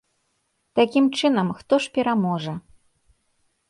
[0.79, 2.53] Такім чынам, хто ж пераможа?